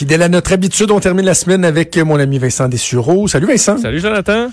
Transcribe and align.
Fidèle 0.00 0.22
à 0.22 0.30
notre 0.30 0.54
habitude, 0.54 0.90
on 0.92 0.98
termine 0.98 1.26
la 1.26 1.34
semaine 1.34 1.62
avec 1.62 1.94
mon 1.98 2.18
ami 2.18 2.38
Vincent 2.38 2.70
Dessureau. 2.70 3.28
Salut 3.28 3.46
Vincent. 3.46 3.76
Salut 3.76 4.00
Jonathan. 4.00 4.46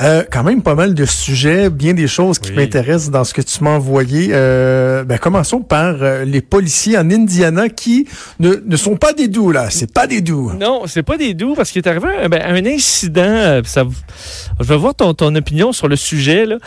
Euh, 0.00 0.22
quand 0.30 0.44
même 0.44 0.62
pas 0.62 0.76
mal 0.76 0.94
de 0.94 1.04
sujets, 1.04 1.68
bien 1.68 1.94
des 1.94 2.06
choses 2.06 2.38
qui 2.38 2.50
Oui. 2.50 2.56
m'intéressent 2.58 3.10
dans 3.10 3.24
ce 3.24 3.34
que 3.34 3.42
tu 3.42 3.64
m'as 3.64 3.70
envoyé. 3.70 4.28
Euh, 4.30 5.02
ben, 5.02 5.18
commençons 5.18 5.62
par 5.62 5.96
euh, 6.00 6.24
les 6.24 6.40
policiers 6.40 6.96
en 6.96 7.10
Indiana 7.10 7.68
qui 7.68 8.06
ne, 8.38 8.54
ne 8.64 8.76
sont 8.76 8.94
pas 8.94 9.12
des 9.12 9.26
doux, 9.26 9.50
là. 9.50 9.68
C'est 9.68 9.92
pas 9.92 10.06
des 10.06 10.20
doux. 10.20 10.52
Non, 10.52 10.82
c'est 10.86 11.02
pas 11.02 11.16
des 11.16 11.34
doux 11.34 11.54
parce 11.56 11.72
qu'il 11.72 11.82
est 11.82 11.88
arrivé 11.88 12.06
un, 12.22 12.28
ben, 12.28 12.42
un 12.44 12.64
incident. 12.64 13.62
Ça, 13.64 13.82
je 14.60 14.64
veux 14.64 14.76
voir 14.76 14.94
ton, 14.94 15.12
ton 15.12 15.34
opinion 15.34 15.72
sur 15.72 15.88
le 15.88 15.96
sujet. 15.96 16.46
Là. 16.46 16.58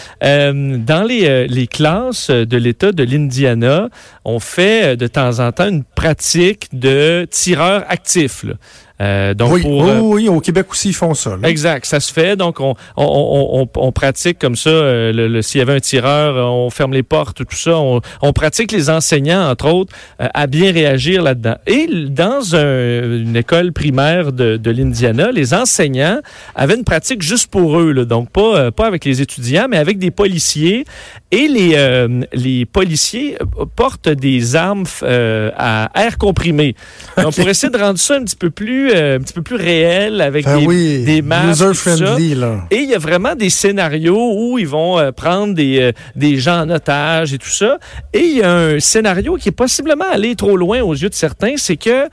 Dans 0.52 1.08
les, 1.08 1.48
les 1.48 1.68
classes 1.68 2.30
de 2.30 2.58
l'État 2.58 2.92
de 2.92 3.04
l'Indiana, 3.04 3.88
on 4.26 4.42
fait 4.42 4.98
de 4.98 5.08
temps 5.08 5.40
en 5.40 5.54
temps 5.54 5.70
une 5.70 5.86
pratique 5.86 6.68
de 6.74 7.26
tireur 7.32 7.86
actif. 7.88 8.17
Là. 8.44 8.58
Euh, 9.00 9.34
donc 9.36 9.54
oui, 9.54 9.62
pour, 9.62 9.84
oui, 9.84 9.90
euh, 9.90 10.00
oui, 10.00 10.28
au 10.30 10.40
Québec 10.40 10.66
aussi, 10.72 10.90
ils 10.90 10.94
font 10.94 11.14
ça. 11.14 11.38
là. 11.40 11.48
Exact, 11.48 11.86
ça 11.86 12.00
se 12.00 12.12
fait. 12.12 12.36
Donc, 12.36 12.60
on, 12.60 12.72
on, 12.96 13.04
on, 13.06 13.62
on, 13.62 13.70
on 13.88 13.92
pratique 13.92 14.40
comme 14.40 14.56
ça. 14.56 14.70
euh, 14.72 15.14
le- 15.14 15.28
le- 15.28 15.42
S'il 15.44 15.60
y 15.60 15.62
avait 15.62 15.74
un 15.74 15.80
tireur, 15.80 16.36
euh, 16.36 16.42
on 16.44 16.70
ferme 16.72 16.94
les 16.94 17.04
portes, 17.04 17.46
tout 17.46 17.56
ça. 17.56 17.78
On, 17.78 18.02
on 18.24 18.34
pratique 18.34 18.72
les 18.72 18.90
enseignants, 18.90 19.50
entre 19.52 19.68
autres, 19.68 19.94
euh, 20.20 20.28
à 20.34 20.48
bien 20.48 20.72
réagir 20.72 21.22
là-dedans. 21.22 21.58
Et 21.68 21.88
dans 22.10 22.56
un- 22.56 23.04
une 23.22 23.36
école 23.36 23.72
primaire 23.72 24.32
de, 24.32 24.58
de 24.58 24.72
l'Indiana, 24.72 25.32
les 25.32 25.54
enseignants 25.54 26.20
avaient 26.56 26.76
une 26.76 26.84
pratique 26.84 27.22
juste 27.22 27.48
pour 27.52 27.80
eux. 27.80 27.92
Là. 27.92 28.06
Donc, 28.06 28.32
pas, 28.32 28.72
pas 28.72 28.88
avec 28.88 29.06
les 29.06 29.22
étudiants, 29.22 29.68
mais 29.70 29.78
avec 29.78 30.00
des 30.00 30.10
policiers. 30.12 30.86
Et 31.30 31.48
les, 31.48 31.74
euh, 31.76 32.22
les 32.34 32.66
policiers 32.66 33.38
portent 33.76 34.10
des 34.10 34.56
armes 34.56 34.86
euh, 35.04 35.52
à 35.56 35.92
air 35.96 36.18
comprimé. 36.18 36.76
Donc, 37.22 37.36
pour 37.36 37.48
essayer 37.48 37.72
de 37.72 37.78
rendre 37.78 38.00
ça 38.00 38.16
un 38.16 38.24
petit 38.24 38.36
peu 38.36 38.50
plus, 38.50 38.87
euh, 38.94 39.18
un 39.18 39.20
petit 39.20 39.34
peu 39.34 39.42
plus 39.42 39.56
réel 39.56 40.22
avec 40.22 40.46
Ben 40.46 40.60
des, 40.60 40.66
oui, 40.66 41.04
des 41.06 41.22
masques, 41.22 41.66
tout 41.66 41.74
ça. 41.74 41.96
là. 41.96 42.66
Et 42.72 42.78
il 42.78 42.90
y 42.90 42.96
a 42.96 43.00
vraiment 43.00 43.36
des 43.36 43.50
scénarios 43.50 44.34
où 44.36 44.58
ils 44.58 44.68
vont 44.68 45.00
euh, 45.00 45.12
prendre 45.12 45.54
des, 45.54 45.80
euh, 45.80 45.92
des 46.16 46.38
gens 46.38 46.62
en 46.62 46.70
otage 46.70 47.34
et 47.34 47.38
tout 47.38 47.50
ça. 47.50 47.78
Et 48.14 48.20
il 48.20 48.38
y 48.38 48.42
a 48.44 48.52
un 48.54 48.80
scénario 48.80 49.36
qui 49.36 49.50
est 49.50 49.52
possiblement 49.52 50.06
allé 50.12 50.36
trop 50.36 50.58
loin 50.58 50.82
aux 50.82 50.94
yeux 50.94 51.10
de 51.10 51.14
certains, 51.16 51.54
c'est 51.58 51.78
que 51.78 52.08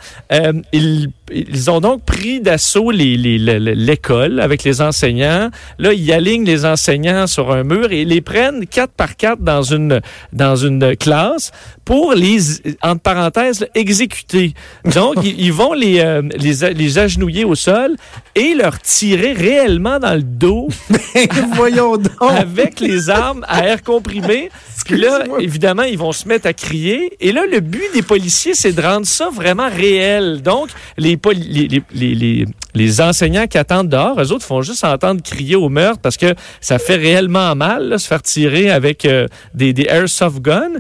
ils, 0.73 1.09
ils 1.33 1.71
ont 1.71 1.81
donc 1.81 2.05
pris 2.05 2.41
d'assaut 2.41 2.91
l'école 2.91 4.41
avec 4.41 4.65
les 4.65 4.81
enseignants. 4.81 5.51
Là, 5.79 5.93
ils 5.93 6.13
alignent 6.13 6.45
les 6.45 6.65
enseignants 6.65 7.27
sur 7.27 7.53
un 7.53 7.65
mur 7.65 7.93
et 7.93 8.05
les 8.05 8.21
prennent 8.21 8.67
quatre 8.67 8.93
par 8.93 9.17
quatre 9.17 9.41
dans 9.41 9.63
une 9.63 10.01
dans 10.33 10.57
une 10.57 10.97
classe 10.97 11.51
pour 11.85 12.15
les 12.15 12.39
entre 12.83 13.01
parenthèses 13.01 13.67
exécuter. 13.75 14.55
Donc 14.95 15.17
ils, 15.25 15.41
ils 15.41 15.53
vont 15.53 15.73
les, 15.73 16.01
euh, 16.01 16.23
les 16.37 16.64
les 16.71 16.99
agenouiller 16.99 17.45
au 17.45 17.55
sol 17.55 17.97
et 18.35 18.55
leur 18.55 18.81
tirer 18.81 19.33
réellement 19.33 19.99
dans 19.99 20.15
le 20.15 20.23
dos 20.23 20.69
Voyons 21.55 21.97
donc. 21.97 22.11
avec 22.21 22.81
les 22.81 23.11
armes 23.11 23.45
à 23.49 23.67
air 23.67 23.83
comprimé. 23.83 24.51
Puis 24.85 24.97
là, 24.99 25.25
évidemment, 25.41 25.85
ils 25.85 25.97
vont 25.97 26.13
se 26.13 26.29
mettre 26.29 26.47
à 26.47 26.53
crier. 26.53 27.13
Et 27.21 27.33
là, 27.33 27.43
le 27.51 27.61
but 27.61 27.83
des 27.95 28.03
policiers, 28.03 28.55
c'est 28.55 28.73
de 28.73 28.83
rendre 28.83 29.07
ça 29.07 29.31
vraiment 29.33 29.69
réel. 29.69 30.43
Donc, 30.43 30.69
les, 30.99 31.19
les, 31.33 31.69
les, 31.69 31.83
les, 31.95 32.15
les- 32.15 32.45
les 32.77 33.01
enseignants 33.01 33.47
qui 33.47 33.57
attendent 33.57 33.89
dehors, 33.89 34.21
eux 34.21 34.33
autres 34.33 34.45
font 34.45 34.61
juste 34.61 34.83
entendre 34.83 35.23
crier 35.23 35.55
au 35.55 35.69
meurtre 35.69 36.01
parce 36.01 36.17
que 36.17 36.35
ça 36.61 36.81
fait 36.81 36.97
réellement 36.97 37.55
mal, 37.55 37.89
là, 37.89 37.99
se 37.99 38.07
faire 38.09 38.21
tirer 38.21 38.69
avec 38.69 39.05
euh, 39.05 39.29
des, 39.55 39.73
des 39.73 39.87
airsoft 39.89 40.41
guns. 40.41 40.73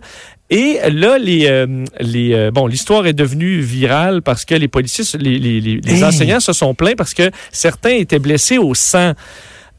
Et 0.56 0.78
là, 0.88 1.18
les, 1.18 1.46
euh, 1.48 1.84
les 2.00 2.32
euh, 2.32 2.50
bon, 2.52 2.68
l'histoire 2.68 3.06
est 3.08 3.12
devenue 3.12 3.58
virale 3.58 4.22
parce 4.22 4.44
que 4.44 4.54
les 4.54 4.68
policiers, 4.68 5.04
les, 5.18 5.38
les, 5.40 5.60
les, 5.60 5.80
les 5.80 5.94
Hey. 5.96 6.04
enseignants 6.04 6.38
se 6.38 6.52
sont 6.52 6.74
plaints 6.74 6.94
parce 6.96 7.12
que 7.12 7.28
certains 7.50 7.90
étaient 7.90 8.20
blessés 8.20 8.58
au 8.58 8.72
sang. 8.72 9.14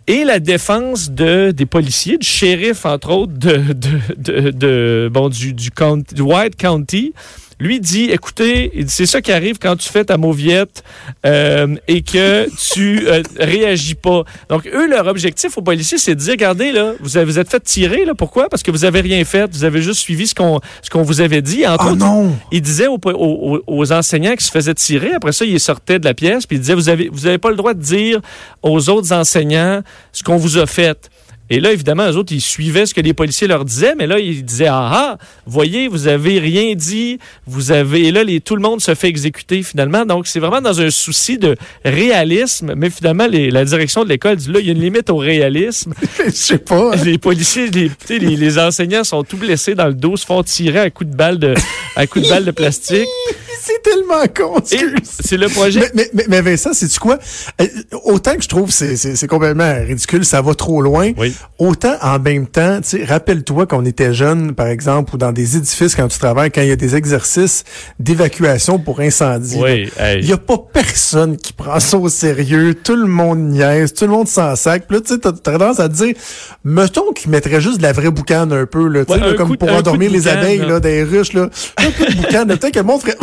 Et 0.07 0.23
la 0.25 0.39
défense 0.39 1.09
de, 1.11 1.51
des 1.51 1.65
policiers, 1.65 2.17
du 2.17 2.27
shérif, 2.27 2.85
entre 2.85 3.09
autres, 3.11 3.31
de, 3.37 3.57
de, 3.73 3.99
de, 4.17 4.49
de- 4.51 5.09
bon, 5.11 5.29
du, 5.29 5.53
du, 5.53 5.71
county- 5.71 6.13
du 6.13 6.21
White 6.21 6.57
County, 6.57 7.13
lui 7.59 7.79
dit, 7.79 8.05
écoutez, 8.11 8.85
c'est 8.87 9.05
ça 9.05 9.21
qui 9.21 9.31
arrive 9.31 9.57
quand 9.59 9.75
tu 9.77 9.87
fais 9.89 10.03
ta 10.03 10.17
mauviette 10.17 10.83
euh, 11.25 11.75
et 11.87 12.01
que 12.01 12.47
tu 12.73 13.07
euh, 13.07 13.21
réagis 13.39 13.95
pas. 13.95 14.23
Donc, 14.49 14.67
eux, 14.67 14.87
leur 14.89 15.07
objectif 15.07 15.57
aux 15.57 15.61
policiers, 15.61 15.97
c'est 15.97 16.15
de 16.15 16.19
dire, 16.19 16.31
regardez, 16.33 16.71
là, 16.71 16.93
vous, 16.99 17.17
avez, 17.17 17.25
vous 17.25 17.39
êtes 17.39 17.49
fait 17.49 17.61
tirer, 17.63 18.03
là, 18.05 18.13
pourquoi? 18.13 18.49
Parce 18.49 18.61
que 18.63 18.71
vous 18.71 18.83
avez 18.85 18.99
rien 19.01 19.23
fait, 19.23 19.49
vous 19.53 19.63
avez 19.63 19.81
juste 19.81 19.99
suivi 20.01 20.27
ce 20.27 20.35
qu'on 20.35 20.59
ce 20.81 20.89
qu'on 20.89 21.03
vous 21.03 21.21
avait 21.21 21.41
dit. 21.41 21.65
Entre 21.65 21.85
Oh 21.87 21.91
autres, 21.91 21.97
non. 21.97 22.35
il 22.51 22.61
disait 22.61 22.87
aux, 22.87 22.99
aux- 23.05 23.61
aux 23.65 23.91
enseignants 23.91 24.35
qui 24.35 24.43
se 24.45 24.51
faisaient 24.51 24.73
tirer, 24.73 25.13
après 25.13 25.31
ça, 25.31 25.45
il 25.45 25.59
sortait 25.59 25.99
de 25.99 26.05
la 26.05 26.13
pièce, 26.13 26.45
puis 26.45 26.57
il 26.57 26.59
disait, 26.59 26.73
vous 26.75 26.89
avez, 26.89 27.09
vous 27.11 27.25
avez 27.25 27.37
pas 27.37 27.49
le 27.51 27.55
droit 27.55 27.73
de 27.73 27.81
dire 27.81 28.19
aux 28.63 28.89
autres 28.89 29.13
enseignants 29.13 29.81
ce 30.11 30.23
qu'on 30.23 30.37
vous 30.37 30.57
a 30.57 30.65
fait. 30.65 31.09
Et 31.49 31.59
là, 31.59 31.71
évidemment, 31.71 32.09
eux 32.09 32.17
autres, 32.17 32.33
ils 32.33 32.41
suivaient 32.41 32.85
ce 32.87 32.93
que 32.93 33.01
les 33.01 33.13
policiers 33.13 33.47
leur 33.47 33.65
disaient, 33.65 33.93
mais 33.95 34.07
là, 34.07 34.17
ils 34.19 34.43
disaient, 34.43 34.67
ah 34.67 34.89
ah, 34.93 35.17
voyez, 35.45 35.87
vous 35.87 36.07
avez 36.07 36.39
rien 36.39 36.73
dit, 36.73 37.19
vous 37.45 37.71
avez, 37.71 38.07
et 38.07 38.11
là, 38.11 38.23
les, 38.23 38.41
tout 38.41 38.55
le 38.55 38.61
monde 38.63 38.81
se 38.81 38.95
fait 38.95 39.07
exécuter 39.09 39.61
finalement. 39.61 40.05
Donc, 40.05 40.25
c'est 40.27 40.39
vraiment 40.39 40.61
dans 40.61 40.81
un 40.81 40.89
souci 40.89 41.37
de 41.37 41.55
réalisme, 41.83 42.73
mais 42.75 42.89
finalement, 42.89 43.27
les- 43.27 43.51
la 43.51 43.63
direction 43.63 44.03
de 44.03 44.09
l'école 44.09 44.37
dit, 44.37 44.51
là, 44.51 44.59
il 44.59 44.65
y 44.65 44.69
a 44.69 44.71
une 44.73 44.81
limite 44.81 45.09
au 45.09 45.17
réalisme. 45.17 45.93
Je 46.25 46.31
sais 46.31 46.57
pas. 46.57 46.95
Les 46.97 47.17
policiers, 47.17 47.67
les, 47.69 47.91
tu 48.07 48.17
les, 48.19 48.35
les 48.35 48.59
enseignants 48.59 49.03
sont 49.03 49.23
tout 49.23 49.37
blessés 49.37 49.75
dans 49.75 49.87
le 49.87 49.93
dos, 49.93 50.17
se 50.17 50.25
font 50.25 50.41
tirer 50.43 50.79
à 50.79 50.89
coups 50.89 51.09
de 51.11 51.15
balle 51.15 51.37
de, 51.37 51.53
à 51.95 52.07
coups 52.07 52.25
de 52.25 52.29
balle 52.29 52.45
de 52.45 52.51
plastique. 52.51 53.05
C'est 53.61 53.81
tellement 53.81 54.25
con. 54.35 54.61
C'est 54.63 55.37
le 55.37 55.47
projet. 55.47 55.89
Mais, 55.95 56.07
mais, 56.13 56.25
mais, 56.27 56.41
Vincent, 56.41 56.71
c'est-tu 56.73 56.99
quoi? 56.99 57.17
Euh, 57.59 57.65
autant 58.03 58.35
que 58.35 58.43
je 58.43 58.47
trouve 58.47 58.69
c'est 58.69 58.95
c'est 58.95 59.15
c'est 59.15 59.27
complètement 59.27 59.73
ridicule, 59.83 60.23
ça 60.23 60.39
va 60.43 60.53
trop 60.53 60.83
loin. 60.83 61.13
Oui. 61.17 61.33
Autant 61.57 61.95
en 62.01 62.19
même 62.19 62.47
temps, 62.47 62.79
rappelle-toi 63.07 63.65
qu'on 63.65 63.85
était 63.85 64.13
jeune, 64.13 64.53
par 64.53 64.67
exemple, 64.67 65.15
ou 65.15 65.17
dans 65.17 65.31
des 65.31 65.55
édifices 65.55 65.95
quand 65.95 66.07
tu 66.09 66.19
travailles, 66.19 66.51
quand 66.51 66.61
il 66.61 66.67
y 66.67 66.71
a 66.71 66.75
des 66.75 66.95
exercices 66.97 67.63
d'évacuation 67.99 68.77
pour 68.77 68.99
incendie. 68.99 69.55
Oui, 69.57 69.89
là. 69.97 70.13
hey. 70.13 70.19
Il 70.21 70.29
y 70.29 70.33
a 70.33 70.37
pas 70.37 70.57
personne 70.73 71.37
qui 71.37 71.53
prend 71.53 71.79
ça 71.79 71.97
au 71.97 72.09
sérieux. 72.09 72.73
Tout 72.75 72.95
le 72.95 73.07
monde 73.07 73.39
niaise, 73.39 73.93
tout 73.93 74.05
le 74.05 74.11
monde 74.11 74.27
s'en 74.27 74.55
sac. 74.55 74.85
Puis 74.87 74.97
là, 74.97 75.01
tu 75.01 75.13
sais, 75.13 75.19
tendance 75.19 75.79
à 75.79 75.87
te 75.87 75.93
dire, 75.93 76.15
mettons 76.63 77.11
qu'ils 77.13 77.31
mettraient 77.31 77.61
juste 77.61 77.77
de 77.77 77.83
la 77.83 77.93
vraie 77.93 78.11
boucane 78.11 78.51
un 78.51 78.65
peu, 78.65 78.87
là, 78.87 79.05
tu 79.05 79.13
sais, 79.13 79.19
Ouais, 79.19 79.25
là, 79.25 79.31
un 79.31 79.35
comme 79.35 79.49
coup 79.49 79.57
pour 79.57 79.71
endormir 79.71 80.11
les 80.11 80.19
boucan, 80.19 80.31
abeilles, 80.31 80.59
là. 80.59 80.79
des 80.79 81.03
ruches, 81.03 81.33
là. 81.33 81.49
Un 81.77 81.91
coup 81.91 82.05
de 82.05 82.15
boucan, 82.17 82.45
là, 82.45 82.45
peut-être 82.57 82.71
que 82.73 82.79
le 82.79 82.85
monde 82.85 83.01
ferait, 83.01 83.15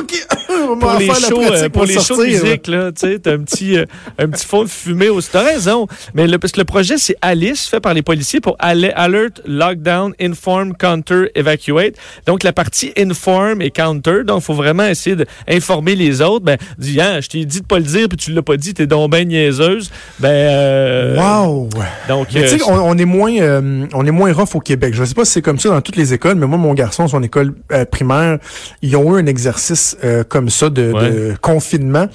OK, 0.00 0.26
on 0.48 0.76
va 0.76 0.86
pour 0.86 0.98
les 0.98 1.06
shows, 1.08 1.42
euh, 1.52 1.68
pour 1.68 1.84
les 1.84 1.94
shows 1.94 2.00
de 2.24 2.30
sortir, 2.30 2.58
là, 2.68 2.92
tu 2.92 3.00
sais, 3.00 3.18
t'as 3.18 3.32
un 3.34 3.38
petit, 3.40 3.76
euh, 3.76 3.84
un 4.18 4.28
petit 4.28 4.46
fond 4.46 4.62
de 4.64 4.68
fumée 4.68 5.08
au 5.08 5.20
T'as 5.20 5.42
raison. 5.44 5.86
Mais 6.14 6.26
le, 6.26 6.38
parce 6.38 6.52
que 6.52 6.60
le 6.60 6.64
projet, 6.64 6.96
c'est 6.98 7.14
Alice, 7.22 7.66
fait 7.68 7.80
par 7.80 7.94
les 7.94 8.02
policiers 8.02 8.40
pour 8.40 8.56
Al- 8.58 8.92
Alert, 8.96 9.40
Lockdown, 9.44 10.12
Inform, 10.20 10.74
Counter, 10.74 11.26
Evacuate. 11.34 11.94
Donc, 12.26 12.42
la 12.42 12.52
partie 12.52 12.92
Inform 12.96 13.60
et 13.62 13.70
Counter. 13.70 14.24
Donc, 14.24 14.40
il 14.40 14.44
faut 14.44 14.54
vraiment 14.54 14.86
essayer 14.86 15.14
d'informer 15.14 15.94
les 15.94 16.22
autres. 16.22 16.44
Ben, 16.44 16.56
dis, 16.78 17.00
hein, 17.00 17.20
je 17.20 17.28
t'ai 17.28 17.44
dit 17.44 17.60
de 17.60 17.66
pas 17.66 17.78
le 17.78 17.84
dire, 17.84 18.08
puis 18.08 18.16
tu 18.16 18.32
l'as 18.32 18.42
pas 18.42 18.56
dit, 18.56 18.74
t'es 18.74 18.86
donc 18.86 19.10
ben 19.10 19.28
niaiseuse. 19.28 19.90
Ben, 20.18 20.28
euh, 20.30 21.16
Wow! 21.16 21.68
Donc, 22.08 22.28
Mais 22.34 22.40
tu 22.40 22.54
euh, 22.54 22.58
sais, 22.58 22.62
on, 22.66 22.74
on 22.74 22.96
est 22.98 23.04
moins, 23.04 23.36
euh, 23.38 23.86
on 23.92 24.06
est 24.06 24.10
moins 24.10 24.32
rough 24.32 24.54
au 24.54 24.60
Québec. 24.60 24.94
Je 24.94 25.04
sais 25.04 25.14
pas 25.14 25.24
si 25.24 25.32
c'est 25.32 25.42
comme 25.42 25.58
ça 25.58 25.68
dans 25.68 25.80
toutes 25.80 25.96
les 25.96 26.14
écoles, 26.14 26.36
mais 26.36 26.46
moi, 26.46 26.58
mon 26.58 26.74
garçon, 26.74 27.06
son 27.08 27.22
école 27.22 27.54
euh, 27.72 27.84
primaire, 27.84 28.38
ils 28.82 28.96
ont 28.96 29.16
eu 29.16 29.20
un 29.20 29.26
exercice 29.26 29.89
euh, 30.04 30.24
comme 30.24 30.48
ça 30.50 30.70
de, 30.70 30.92
Ouais. 30.92 31.10
de 31.10 31.34
confinement 31.40 32.08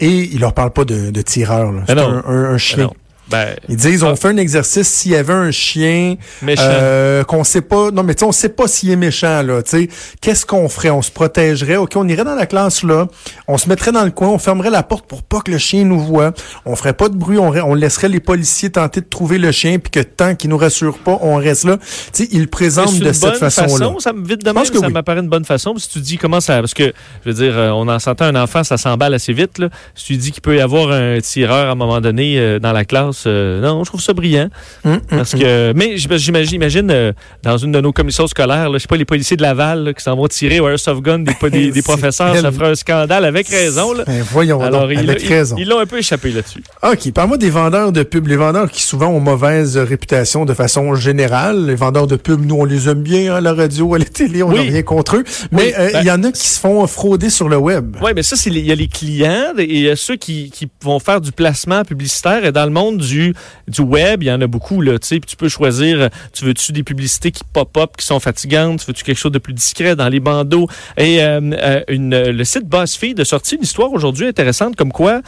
et 0.00 0.08
ils 0.32 0.40
leur 0.40 0.54
parlent 0.54 0.72
pas 0.72 0.84
de, 0.84 1.10
de 1.10 1.22
tireur. 1.22 1.72
C'est 1.86 1.92
un, 1.92 1.94
non. 1.96 2.22
un- 2.26 2.44
un 2.54 2.58
chien. 2.58 2.90
Ben, 3.30 3.54
Ils 3.68 3.76
disent, 3.76 4.02
on 4.02 4.12
Ah. 4.12 4.16
fait 4.16 4.28
un 4.28 4.36
exercice 4.38 4.88
s'il 4.88 5.12
y 5.12 5.16
avait 5.16 5.32
un 5.34 5.50
chien 5.50 6.16
méchant. 6.42 6.62
euh, 6.64 7.24
qu'on 7.24 7.44
sait 7.44 7.60
pas. 7.60 7.90
Non, 7.90 8.02
mais 8.02 8.14
tu 8.14 8.20
sais, 8.20 8.26
on 8.26 8.32
sait 8.32 8.48
pas 8.48 8.66
s'il 8.68 8.90
est 8.90 8.96
méchant 8.96 9.42
là. 9.42 9.62
Tu 9.62 9.70
sais, 9.70 9.88
qu'est-ce 10.20 10.46
qu'on 10.46 10.68
ferait? 10.68 10.90
On 10.90 11.02
se 11.02 11.10
protégerait? 11.10 11.76
Ok, 11.76 11.92
on 11.96 12.08
irait 12.08 12.24
dans 12.24 12.34
la 12.34 12.46
classe 12.46 12.82
là. 12.82 13.06
On 13.46 13.58
se 13.58 13.68
mettrait 13.68 13.92
dans 13.92 14.04
le 14.04 14.10
coin. 14.10 14.28
On 14.28 14.38
fermerait 14.38 14.70
la 14.70 14.82
porte 14.82 15.06
pour 15.06 15.22
pas 15.22 15.40
que 15.40 15.50
le 15.50 15.58
chien 15.58 15.84
nous 15.84 16.00
voit. 16.00 16.32
On 16.64 16.74
ferait 16.76 16.94
pas 16.94 17.08
de 17.08 17.16
bruit. 17.16 17.38
On, 17.38 17.74
laisserait 17.74 18.08
les 18.08 18.20
policiers 18.20 18.70
tenter 18.70 19.00
de 19.00 19.06
trouver 19.06 19.38
le 19.38 19.52
chien, 19.52 19.78
puis 19.78 19.90
que 19.90 20.00
tant 20.00 20.34
qu'ils 20.34 20.50
nous 20.50 20.58
rassurent 20.58 20.98
pas, 20.98 21.18
on 21.20 21.36
reste 21.36 21.64
là. 21.64 21.76
Tu 21.76 22.24
sais, 22.24 22.28
ils 22.32 22.40
le 22.42 22.46
présentent 22.46 22.98
de 22.98 23.12
cette 23.12 23.36
façon-là. 23.36 23.68
façon, 23.68 23.98
ça 23.98 24.12
me 24.12 24.26
vite 24.26 24.44
de 24.44 24.50
même, 24.50 24.64
que 24.64 24.78
ça 24.78 24.86
oui. 24.86 24.92
m'apparaît 24.92 25.20
une 25.20 25.28
bonne 25.28 25.44
façon. 25.44 25.74
Si 25.76 25.88
tu 25.88 26.00
dis 26.00 26.16
comment 26.18 26.40
ça, 26.40 26.60
parce 26.60 26.74
que 26.74 26.92
je 27.24 27.30
veux 27.30 27.34
dire, 27.34 27.56
euh, 27.56 27.70
on 27.70 27.86
en 27.88 27.98
sentait 27.98 28.24
un 28.24 28.34
enfant, 28.36 28.64
ça 28.64 28.76
s'emballe 28.78 29.14
assez 29.14 29.32
vite. 29.32 29.58
Là. 29.58 29.68
Si 29.94 30.06
tu 30.06 30.16
dis 30.16 30.32
qu'il 30.32 30.42
peut 30.42 30.56
y 30.56 30.60
avoir 30.60 30.90
un 30.92 31.20
tireur 31.20 31.68
à 31.68 31.72
un 31.72 31.74
moment 31.74 32.00
donné 32.00 32.38
euh, 32.38 32.58
dans 32.58 32.72
la 32.72 32.84
classe, 32.84 33.17
pense, 33.18 33.24
euh, 33.26 33.60
non, 33.60 33.84
je 33.84 33.90
trouve 33.90 34.00
ça 34.00 34.12
brillant. 34.12 34.48
Hum, 34.84 34.92
hum, 34.94 35.00
Parce 35.08 35.34
hum. 35.34 35.40
que, 35.40 35.72
mais 35.74 35.96
j'imagine, 35.96 36.90
euh, 36.90 37.12
dans 37.42 37.58
une 37.58 37.72
de 37.72 37.80
nos 37.80 37.92
commissions 37.92 38.26
scolaires, 38.26 38.70
là, 38.70 38.78
je 38.78 38.82
sais 38.82 38.88
pas, 38.88 38.96
les 38.96 39.04
policiers 39.04 39.36
de 39.36 39.42
Laval 39.42 39.84
là, 39.84 39.92
qui 39.92 40.02
s'en 40.02 40.16
vont 40.16 40.26
tirer 40.28 40.60
au 40.60 40.68
airsoft 40.68 41.02
gun 41.02 41.18
des, 41.50 41.82
professeurs, 41.82 42.36
ça 42.36 42.52
ferait 42.52 42.70
un 42.70 42.74
scandale 42.74 43.24
avec 43.24 43.48
raison. 43.48 43.92
Là. 43.92 44.04
Ben, 44.06 44.22
voyons 44.30 44.60
Alors, 44.60 44.88
donc, 44.88 44.96
avec 44.96 45.22
raison. 45.22 45.56
ils 45.58 45.68
l'ont 45.68 45.78
un 45.78 45.86
peu 45.86 45.98
échappé 45.98 46.30
là-dessus. 46.30 46.62
OK, 46.82 47.12
parle-moi 47.12 47.38
des 47.38 47.50
vendeurs 47.50 47.92
de 47.92 48.02
pub. 48.02 48.26
Les 48.26 48.36
vendeurs 48.36 48.70
qui 48.70 48.82
souvent 48.82 49.08
ont 49.08 49.20
mauvaise 49.20 49.76
réputation 49.76 50.44
de 50.44 50.54
façon 50.54 50.94
générale. 50.94 51.66
Les 51.66 51.74
vendeurs 51.74 52.06
de 52.06 52.16
pub, 52.16 52.44
nous, 52.44 52.56
on 52.56 52.64
les 52.64 52.88
aime 52.88 53.02
bien 53.02 53.34
à 53.34 53.40
la 53.40 53.54
radio, 53.54 53.94
à 53.94 53.98
la 53.98 54.04
télé, 54.04 54.42
on 54.42 54.50
n'a 54.50 54.60
Oui. 54.60 54.70
rien 54.70 54.82
contre 54.82 55.16
eux. 55.16 55.24
Mais 55.52 55.62
Oui, 55.62 55.72
euh, 55.78 55.88
il 55.88 55.92
ben- 55.92 56.04
y 56.04 56.10
en 56.10 56.22
a 56.24 56.32
qui 56.32 56.46
se 56.46 56.60
font 56.60 56.86
frauder 56.86 57.30
sur 57.30 57.48
le 57.48 57.56
web. 57.56 57.96
Oui, 58.02 58.12
mais 58.14 58.22
ça, 58.22 58.36
il 58.46 58.58
y 58.58 58.72
a 58.72 58.74
les 58.74 58.88
clients 58.88 59.52
et 59.58 59.64
il 59.64 59.82
y 59.82 59.90
a 59.90 59.96
ceux 59.96 60.16
qui, 60.16 60.50
qui 60.50 60.68
vont 60.82 60.98
faire 60.98 61.20
du 61.20 61.32
placement 61.32 61.84
publicitaire. 61.84 62.44
Et 62.44 62.52
dans 62.52 62.64
le 62.64 62.70
monde 62.70 62.98
du, 62.98 63.07
du 63.08 63.80
web, 63.80 64.22
il 64.22 64.26
y 64.26 64.32
en 64.32 64.40
a 64.40 64.46
beaucoup. 64.46 64.80
Là, 64.80 64.98
tu 64.98 65.06
sais, 65.06 65.20
tu 65.20 65.36
peux 65.36 65.48
choisir, 65.48 66.00
euh, 66.00 66.08
tu 66.32 66.44
veux-tu 66.44 66.72
des 66.72 66.82
publicités 66.82 67.30
qui 67.30 67.42
pop-up, 67.52 67.96
qui 67.96 68.06
sont 68.06 68.20
fatigantes, 68.20 68.80
tu 68.80 68.86
veux-tu 68.86 69.04
quelque 69.04 69.18
chose 69.18 69.32
de 69.32 69.38
plus 69.38 69.52
discret 69.52 69.96
dans 69.96 70.08
les 70.08 70.20
bandeaux? 70.20 70.68
Et 70.96 71.22
euh, 71.22 71.40
euh, 71.42 71.82
le 71.88 72.44
site 72.44 72.66
BuzzFeed 72.66 73.20
a 73.20 73.24
sorti 73.24 73.56
une 73.56 73.62
histoire 73.62 73.92
aujourd'hui 73.92 74.26
intéressante 74.26 74.76
comme 74.76 74.92
quoi 74.92 75.20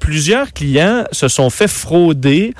plusieurs 0.00 0.52
clients 0.52 1.04
se 1.12 1.28
sont 1.28 1.50
fait 1.50 1.68
frauder 1.68 2.54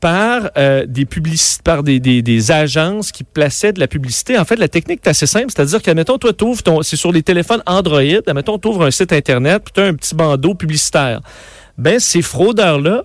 par 0.00 0.50
des 0.86 1.04
publicités, 1.04 1.62
par 1.62 1.82
des, 1.82 2.00
des, 2.00 2.50
agences 2.50 3.12
qui 3.12 3.24
plaçaient 3.24 3.72
de 3.72 3.80
la 3.80 3.86
publicité. 3.86 4.38
En 4.38 4.44
fait, 4.44 4.56
la 4.56 4.68
technique 4.68 5.00
est 5.04 5.10
assez 5.10 5.26
simple, 5.26 5.46
c'est-à-dire 5.54 5.82
que, 5.82 5.90
admettons, 5.90 6.18
toi, 6.18 6.32
t'ouvres 6.32 6.62
ton, 6.62 6.82
c'est 6.82 6.96
sur 6.96 7.12
les 7.12 7.22
téléphones 7.22 7.62
Android, 7.66 8.00
admettons, 8.26 8.58
t'ouvres 8.58 8.84
un 8.84 8.90
site 8.90 9.12
Internet, 9.12 9.62
puis 9.64 9.72
tu 9.74 9.80
as 9.80 9.84
un 9.84 9.94
petit 9.94 10.14
bandeau 10.14 10.54
publicitaire. 10.54 11.20
Ben, 11.76 11.98
ces 11.98 12.22
fraudeurs-là 12.22 13.04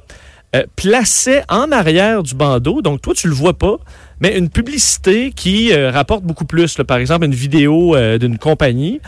euh, 0.56 0.63
plaçaient 0.78 1.44
en 1.50 1.72
arrière 1.72 2.24
du 2.24 2.34
bandeau, 2.34 2.81
donc 2.81 3.02
toi, 3.02 3.13
tu 3.13 3.28
le 3.28 3.34
vois 3.34 3.57
pas, 3.57 3.78
mais 4.22 4.38
une 4.38 4.50
publicité 4.50 5.31
qui 5.31 5.74
euh, 5.74 5.92
rapporte 5.92 6.24
beaucoup 6.24 6.46
plus, 6.46 6.78
par 6.88 6.98
exemple, 6.98 7.25
une 7.25 7.34
vidéo 7.34 7.96
euh, 7.96 8.18
d'une 8.18 8.38
compagnie. 8.38 9.02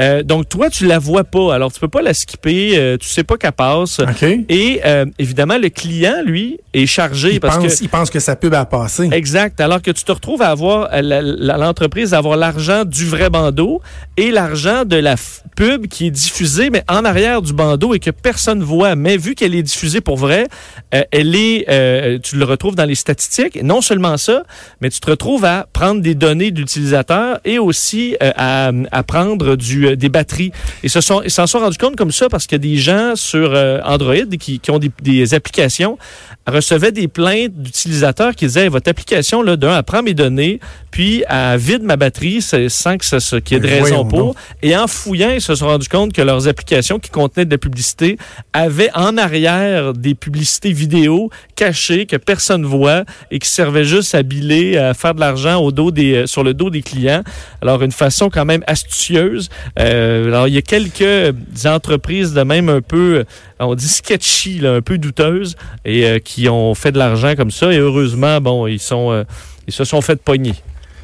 Euh, 0.00 0.22
donc, 0.22 0.48
toi, 0.48 0.70
tu 0.70 0.86
la 0.86 0.98
vois 0.98 1.24
pas. 1.24 1.54
Alors, 1.54 1.72
tu 1.72 1.78
peux 1.80 1.88
pas 1.88 2.02
la 2.02 2.14
skipper. 2.14 2.78
euh, 2.78 2.96
tu 2.96 3.08
sais 3.08 3.24
pas 3.24 3.36
qu'elle 3.36 3.52
passe. 3.52 4.00
OK? 4.00 4.22
Et 4.48 4.80
euh, 4.84 5.04
évidemment, 5.18 5.58
le 5.58 5.68
client, 5.68 6.22
lui, 6.24 6.58
est 6.72 6.86
chargé 6.86 7.38
parce 7.40 7.58
pensent, 7.58 7.78
que 7.78 7.84
ils 7.84 7.88
pensent 7.88 8.10
que 8.10 8.20
sa 8.20 8.36
pub 8.36 8.54
a 8.54 8.64
passé. 8.64 9.08
Exact. 9.12 9.60
Alors 9.60 9.82
que 9.82 9.90
tu 9.90 10.04
te 10.04 10.12
retrouves 10.12 10.42
à 10.42 10.48
avoir 10.48 10.88
l'entreprise 11.02 12.14
à 12.14 12.18
avoir 12.18 12.36
l'argent 12.36 12.84
du 12.84 13.06
vrai 13.06 13.30
bandeau 13.30 13.80
et 14.16 14.30
l'argent 14.30 14.84
de 14.84 14.96
la 14.96 15.16
pub 15.56 15.86
qui 15.86 16.06
est 16.06 16.10
diffusée 16.10 16.70
mais 16.70 16.82
en 16.88 17.04
arrière 17.04 17.42
du 17.42 17.52
bandeau 17.52 17.94
et 17.94 17.98
que 17.98 18.10
personne 18.10 18.62
voit. 18.62 18.94
Mais 18.96 19.16
vu 19.16 19.34
qu'elle 19.34 19.54
est 19.54 19.62
diffusée 19.62 20.00
pour 20.00 20.16
vrai, 20.16 20.46
euh, 20.94 21.02
elle 21.10 21.34
est, 21.34 21.66
euh, 21.68 22.18
tu 22.22 22.36
le 22.36 22.44
retrouves 22.44 22.74
dans 22.74 22.84
les 22.84 22.94
statistiques. 22.94 23.56
Et 23.56 23.62
non 23.62 23.80
seulement 23.80 24.16
ça, 24.16 24.44
mais 24.80 24.90
tu 24.90 25.00
te 25.00 25.10
retrouves 25.10 25.44
à 25.44 25.66
prendre 25.72 26.00
des 26.00 26.14
données 26.14 26.50
d'utilisateurs 26.50 27.38
et 27.44 27.58
aussi 27.58 28.16
euh, 28.22 28.32
à, 28.36 28.70
à 28.90 29.02
prendre 29.02 29.56
du, 29.56 29.81
euh, 29.86 29.96
des 29.96 30.08
batteries. 30.08 30.52
Et 30.82 30.88
se 30.88 31.00
sont, 31.00 31.22
ils 31.22 31.30
s'en 31.30 31.46
sont 31.46 31.58
rendus 31.60 31.78
compte 31.78 31.96
comme 31.96 32.12
ça 32.12 32.28
parce 32.28 32.46
que 32.46 32.56
des 32.56 32.76
gens 32.76 33.14
sur 33.16 33.52
euh, 33.54 33.80
Android 33.84 34.14
qui, 34.38 34.58
qui 34.60 34.70
ont 34.70 34.78
des, 34.78 34.90
des 35.02 35.34
applications 35.34 35.98
recevaient 36.46 36.92
des 36.92 37.08
plaintes 37.08 37.52
d'utilisateurs 37.54 38.34
qui 38.34 38.46
disaient 38.46 38.68
votre 38.68 38.90
application 38.90 39.42
là 39.42 39.56
d'un 39.56 39.76
elle 39.76 39.82
prend 39.84 40.02
mes 40.02 40.14
données 40.14 40.58
puis 40.90 41.22
elle 41.28 41.58
vide 41.58 41.82
ma 41.84 41.96
batterie 41.96 42.42
c'est- 42.42 42.68
sans 42.68 42.98
que 42.98 43.04
ce 43.04 43.36
qu'il 43.36 43.56
y 43.56 43.58
ait 43.58 43.60
de 43.60 43.68
raison 43.84 44.04
pour. 44.04 44.34
et 44.62 44.76
en 44.76 44.86
fouillant 44.88 45.30
ils 45.30 45.40
se 45.40 45.54
sont 45.54 45.66
rendus 45.66 45.88
compte 45.88 46.12
que 46.12 46.20
leurs 46.22 46.48
applications 46.48 46.98
qui 46.98 47.10
contenaient 47.10 47.44
de 47.44 47.50
la 47.52 47.58
publicité 47.58 48.18
avaient 48.52 48.90
en 48.94 49.16
arrière 49.18 49.92
des 49.92 50.14
publicités 50.16 50.72
vidéo 50.72 51.30
cachées 51.54 52.06
que 52.06 52.16
personne 52.16 52.64
voit 52.64 53.04
et 53.30 53.38
qui 53.38 53.48
servaient 53.48 53.84
juste 53.84 54.14
à 54.14 54.22
biler 54.24 54.76
à 54.76 54.94
faire 54.94 55.14
de 55.14 55.20
l'argent 55.20 55.60
au 55.62 55.70
dos 55.70 55.90
des 55.92 56.14
euh, 56.14 56.26
sur 56.26 56.42
le 56.42 56.54
dos 56.54 56.70
des 56.70 56.82
clients. 56.82 57.22
Alors 57.60 57.82
une 57.82 57.92
façon 57.92 58.30
quand 58.30 58.44
même 58.44 58.64
astucieuse 58.66 59.48
Euh, 59.78 60.26
alors 60.26 60.48
il 60.48 60.54
y 60.54 60.58
a 60.58 60.62
quelques 60.62 61.34
entreprises 61.64 62.34
de 62.34 62.42
même 62.42 62.68
un 62.68 62.82
peu 62.82 63.18
euh, 63.18 63.24
on 63.58 63.74
dit 63.74 63.88
sketchy 63.88 64.58
là, 64.58 64.74
un 64.74 64.82
peu 64.82 64.98
douteuses 64.98 65.56
et 65.86 66.06
euh, 66.06 66.18
qui 66.18 66.46
ont 66.50 66.74
fait 66.74 66.92
de 66.92 66.98
l'argent 66.98 67.34
comme 67.36 67.50
ça 67.50 67.72
et 67.72 67.78
heureusement 67.78 68.38
bon 68.42 68.66
ils 68.66 68.78
sont 68.78 69.24
ils 69.66 69.72
se 69.72 69.84
sont 69.84 70.02
fait 70.02 70.20
pogner. 70.22 70.54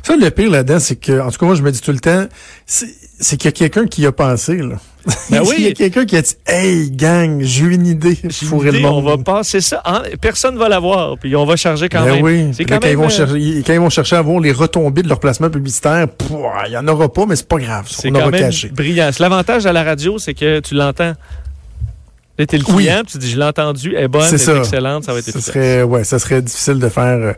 Ça, 0.03 0.17
le 0.17 0.31
pire 0.31 0.51
là-dedans, 0.51 0.79
c'est 0.79 0.97
que, 0.97 1.21
en 1.21 1.31
tout 1.31 1.39
cas, 1.39 1.47
moi, 1.47 1.55
je 1.55 1.63
me 1.63 1.71
dis 1.71 1.81
tout 1.81 1.93
le 1.93 1.99
temps, 2.01 2.25
c'est 2.67 3.37
qu'il 3.37 3.45
y 3.45 3.49
a 3.49 3.53
quelqu'un 3.53 3.87
qui 3.87 4.03
y 4.03 4.07
a 4.07 4.13
pensé, 4.13 4.57
là. 4.57 4.77
Ben 5.31 5.43
oui. 5.47 5.55
Il 5.59 5.65
y 5.65 5.69
a 5.69 5.73
quelqu'un 5.73 6.05
qui 6.07 6.17
a 6.17 6.23
dit, 6.23 6.35
hey, 6.47 6.91
gang, 6.91 7.41
j'ai 7.43 7.65
une 7.65 7.87
idée. 7.87 8.19
Une 8.23 8.31
Fourrer 8.31 8.73
le 8.73 8.79
idée, 8.79 8.87
on 8.89 9.01
monde. 9.01 9.05
va 9.05 9.19
passer 9.19 9.61
ça. 9.61 9.81
en- 9.87 10.03
personne 10.21 10.57
va 10.59 10.69
l'avoir, 10.69 11.17
puis 11.19 11.35
on 11.37 11.45
va 11.47 11.57
charger 11.57 11.89
quand 11.89 12.05
Ben 12.05 12.15
même. 12.17 12.25
oui. 12.25 12.51
Quand 12.59 12.65
quand, 12.79 12.81
ils 12.85 12.89
même, 12.91 12.99
vont 12.99 13.07
euh, 13.07 13.09
chercher, 13.09 13.39
ils- 13.39 13.65
quand 13.65 13.73
ils 13.73 13.81
vont 13.81 13.91
chercher 13.91 14.17
à 14.17 14.23
voir 14.23 14.41
les 14.41 14.53
retombées 14.53 15.03
de 15.03 15.09
leur 15.09 15.21
placement 15.21 15.49
publicitaire, 15.51 16.07
il 16.67 16.73
y 16.73 16.77
en 16.77 16.87
aura 16.89 17.11
pas, 17.13 17.25
mais 17.27 17.37
c'est 17.37 17.49
pas 17.49 17.59
grave. 17.59 17.87
C'est 17.89 18.09
On 18.09 18.13
quand 18.13 18.21
aura 18.21 18.31
même 18.31 18.41
caché. 18.41 18.69
brillant. 18.69 19.11
L'avantage 19.19 19.67
à 19.67 19.73
la 19.73 19.83
radio, 19.83 20.19
c'est 20.19 20.35
que 20.35 20.61
tu 20.61 20.75
l'entends. 20.75 21.15
Là, 22.39 22.47
t'es 22.47 22.57
le 22.57 22.65
Oui. 22.69 22.85
client, 22.85 23.01
puis 23.03 23.13
tu 23.13 23.19
dis, 23.19 23.31
je 23.33 23.37
l'ai 23.37 23.45
entendu, 23.45 23.95
elle 23.97 24.05
est 24.05 24.09
bonne, 24.09 24.23
C'est 24.23 24.37
elle 24.37 24.41
est 24.41 24.45
ça. 24.45 24.57
excellente, 24.59 25.05
ça 25.05 25.13
va 25.13 25.19
être 25.19 25.25
Ce 25.25 25.31
efficace. 25.31 25.47
serait, 25.47 25.83
ouais, 25.83 26.05
ça 26.05 26.21
serait 26.21 26.41
difficile 26.41 26.79
de 26.79 26.89
faire, 26.89 27.19
euh, 27.19 27.33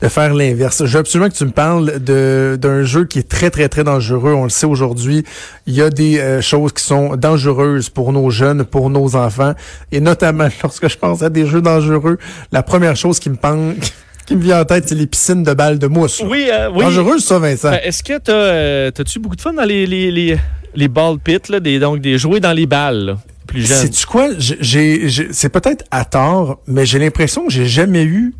de 0.00 0.08
faire 0.08 0.32
l'inverse. 0.32 0.82
Je 0.86 0.92
veux 0.94 0.98
absolument 1.00 1.28
que 1.28 1.34
tu 1.36 1.44
me 1.44 1.50
parles 1.50 2.02
de, 2.02 2.56
d'un 2.58 2.82
jeu 2.82 3.04
qui 3.04 3.18
est 3.18 3.28
très, 3.28 3.50
très, 3.50 3.68
très 3.68 3.84
dangereux. 3.84 4.32
On 4.32 4.44
le 4.44 4.48
sait 4.48 4.64
aujourd'hui. 4.66 5.24
Il 5.66 5.74
y 5.74 5.82
a 5.82 5.90
des 5.90 6.18
euh, 6.20 6.40
choses 6.40 6.72
qui 6.72 6.82
sont 6.82 7.16
dangereuses 7.16 7.90
pour 7.90 8.12
nos 8.14 8.30
jeunes, 8.30 8.64
pour 8.64 8.88
nos 8.88 9.14
enfants. 9.14 9.52
Et 9.92 10.00
notamment, 10.00 10.48
lorsque 10.62 10.88
je 10.88 10.96
pense 10.96 11.22
à 11.22 11.28
des 11.28 11.46
jeux 11.46 11.60
dangereux, 11.60 12.16
la 12.50 12.62
première 12.62 12.96
chose 12.96 13.18
qui 13.18 13.28
me 13.28 13.36
pense, 13.36 13.74
qui 14.26 14.36
me 14.36 14.42
vient 14.42 14.62
en 14.62 14.64
tête, 14.64 14.88
c'est 14.88 14.94
les 14.94 15.06
piscines 15.06 15.42
de 15.42 15.52
balles 15.52 15.78
de 15.78 15.86
mousse. 15.86 16.22
Oui, 16.26 16.48
euh, 16.50 16.70
oui. 16.72 16.82
Dangereuse, 16.82 17.22
ça, 17.22 17.38
Vincent? 17.38 17.70
Ben, 17.72 17.80
Est-ce 17.84 18.02
que 18.02 18.16
t'as, 18.16 18.32
euh, 18.32 18.90
t'as-tu 18.90 19.18
beaucoup 19.18 19.36
de 19.36 19.40
fun 19.42 19.52
dans 19.52 19.64
les, 19.64 19.86
les, 19.86 20.10
les, 20.10 20.38
les 20.74 20.88
ball 20.88 21.18
pits, 21.22 21.36
là, 21.50 21.60
des, 21.60 21.78
donc 21.78 22.00
des 22.00 22.16
jouer 22.16 22.40
dans 22.40 22.52
les 22.54 22.64
balles, 22.66 23.04
là, 23.04 23.16
plus 23.46 23.66
jeunes? 23.66 23.78
Sais-tu 23.78 24.06
quoi? 24.06 24.28
J'ai- 24.38 25.08
c'est 25.32 25.48
peut-être 25.48 25.84
à 25.90 26.04
tort, 26.04 26.58
mais 26.66 26.84
j'ai 26.86 26.98
l'impression 26.98 27.46
que 27.46 27.52
j'ai 27.52 27.66
jamais 27.66 28.04
eu 28.04 28.34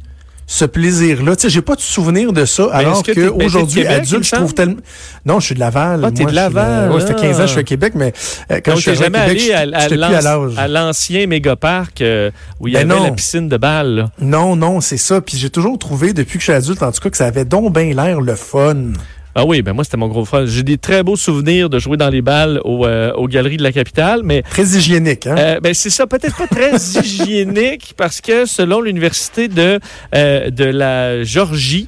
ce 0.49 0.65
plaisir-là. 0.65 1.35
Tu 1.35 1.43
sais, 1.43 1.51
j'ai 1.51 1.61
pas 1.61 1.75
de 1.75 1.81
souvenir 1.81 2.33
de 2.33 2.45
ça, 2.45 2.69
alors 2.73 2.93
est-ce 3.01 3.03
que 3.03 3.13
que, 3.13 3.31
ben, 3.37 3.45
aujourd'hui, 3.47 3.85
adulte, 3.85 4.23
je 4.23 4.31
trouve 4.31 4.55
tellement... 4.55 4.77
Non, 5.25 5.41
je 5.41 5.47
suis 5.47 5.55
de 5.57 5.61
Laval. 5.61 6.05
Ah, 6.05 6.11
t'es 6.13 6.23
Moi, 6.23 6.31
de 6.31 6.37
je 6.37 6.41
Laval, 6.41 6.93
Ouais, 6.93 7.01
ça 7.01 7.07
fait 7.09 7.15
15 7.17 7.41
ans, 7.41 7.43
je 7.43 7.47
suis 7.49 7.57
ah. 7.57 7.61
à 7.61 7.65
Québec, 7.65 7.93
mais 7.97 8.13
euh, 8.53 8.61
quand 8.65 8.71
Donc, 8.73 8.81
je 8.81 8.91
suis 8.91 8.95
jamais 9.03 9.19
à 9.19 9.27
Québec, 9.27 9.51
allé 9.51 10.05
à, 10.05 10.63
à 10.63 10.69
l'ancien 10.69 11.27
mégaparc 11.27 12.01
euh, 12.01 12.31
où 12.61 12.69
il 12.69 12.75
y 12.75 12.77
Ben 12.77 12.89
avait 12.89 13.01
non. 13.01 13.07
la 13.07 13.11
piscine 13.11 13.49
de 13.49 13.57
balles. 13.57 13.95
là? 13.97 14.11
Non, 14.21 14.55
non, 14.55 14.81
c'est 14.81 14.99
ça. 14.99 15.21
Puis 15.21 15.37
j'ai 15.37 15.51
toujours 15.51 15.81
trouvé, 15.81 16.13
depuis 16.13 16.35
que 16.39 16.45
je 16.45 16.45
suis 16.45 16.53
adulte, 16.53 16.81
en 16.85 16.93
tout 16.93 17.01
cas, 17.01 17.11
que 17.11 17.17
ça 17.17 17.27
avait 17.27 17.45
donc 17.45 17.75
bien 17.75 17.93
l'air 17.93 18.21
le 18.21 18.37
fun. 18.37 18.93
Ah 19.39 19.45
oui, 19.45 19.61
ben 19.61 19.75
moi, 19.75 19.85
c'était 19.85 19.99
mon 19.99 20.09
gros 20.09 20.25
frère. 20.25 20.47
J'ai 20.47 20.63
des 20.63 20.79
très 20.79 21.03
beaux 21.03 21.15
souvenirs 21.15 21.69
de 21.69 21.79
jouer 21.79 21.99
dans 21.99 22.09
les 22.09 22.23
balles 22.23 22.59
au, 22.65 22.87
euh, 22.87 23.13
aux 23.13 23.29
galeries 23.29 23.59
de 23.59 23.63
la 23.63 23.71
capitale, 23.71 24.23
mais 24.25 24.41
Très 24.41 24.65
hygiénique, 24.65 25.27
hein? 25.27 25.35
Euh, 25.37 25.61
ben 25.61 25.75
c'est 25.75 25.91
ça, 25.91 26.07
peut-être 26.07 26.39
pas 26.39 26.47
très 26.47 26.75
hygiénique 27.05 27.93
parce 27.99 28.23
que 28.23 28.47
selon 28.47 28.81
l'université 28.81 29.49
de 29.49 29.79
euh, 30.15 30.49
de 30.49 30.65
la 30.65 31.23
Georgie, 31.23 31.87